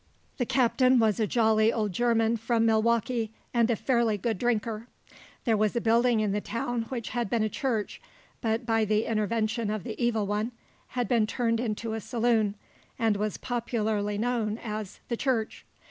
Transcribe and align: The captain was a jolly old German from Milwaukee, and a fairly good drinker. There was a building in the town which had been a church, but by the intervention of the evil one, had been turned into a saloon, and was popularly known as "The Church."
The 0.37 0.47
captain 0.47 0.97
was 0.97 1.19
a 1.19 1.27
jolly 1.27 1.71
old 1.71 1.93
German 1.93 2.35
from 2.37 2.65
Milwaukee, 2.65 3.31
and 3.53 3.69
a 3.69 3.75
fairly 3.75 4.17
good 4.17 4.39
drinker. 4.39 4.87
There 5.45 5.55
was 5.55 5.75
a 5.75 5.79
building 5.79 6.21
in 6.21 6.31
the 6.31 6.41
town 6.41 6.87
which 6.89 7.09
had 7.09 7.29
been 7.29 7.43
a 7.43 7.49
church, 7.49 8.01
but 8.41 8.65
by 8.65 8.83
the 8.83 9.05
intervention 9.05 9.69
of 9.69 9.83
the 9.83 10.03
evil 10.03 10.25
one, 10.25 10.53
had 10.97 11.07
been 11.07 11.27
turned 11.27 11.59
into 11.59 11.93
a 11.93 12.01
saloon, 12.01 12.55
and 12.97 13.15
was 13.15 13.37
popularly 13.37 14.17
known 14.17 14.57
as 14.57 15.01
"The 15.07 15.17
Church." 15.17 15.67